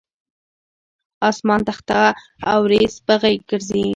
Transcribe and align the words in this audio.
اسمان 1.29 1.59
تخته 1.69 1.99
اوریځ 2.55 2.93
په 3.05 3.13
غیږ 3.21 3.39
ګرځي 3.49 3.85